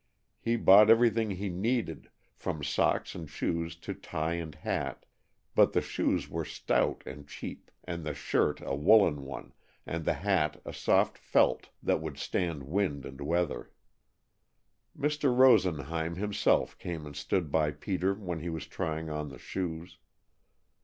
He 0.39 0.55
bought 0.55 0.89
everything 0.89 1.29
he 1.29 1.49
needed, 1.49 2.09
from 2.33 2.63
socks 2.63 3.13
and 3.13 3.29
shoes 3.29 3.75
to 3.75 3.93
tie 3.93 4.33
and 4.33 4.55
hat, 4.55 5.05
but 5.53 5.73
the 5.73 5.81
shoes 5.81 6.27
were 6.27 6.43
stout 6.43 7.03
and 7.05 7.27
cheap, 7.27 7.69
and 7.83 8.03
the 8.03 8.15
shirt 8.15 8.61
a 8.65 8.73
woolen 8.75 9.21
one, 9.25 9.53
and 9.85 10.03
the 10.03 10.15
hat 10.15 10.59
a 10.65 10.73
soft 10.73 11.19
felt 11.19 11.69
that 11.83 12.01
would 12.01 12.17
stand 12.17 12.63
wind 12.63 13.05
and 13.05 13.21
weather. 13.21 13.69
Mr. 14.97 15.37
Rosenheim 15.37 16.15
himself 16.15 16.75
came 16.79 17.05
and 17.05 17.15
stood 17.15 17.51
by 17.51 17.69
Peter 17.69 18.15
when 18.15 18.39
he 18.39 18.49
was 18.49 18.65
trying 18.65 19.11
on 19.11 19.29
the 19.29 19.37
shoes. 19.37 19.99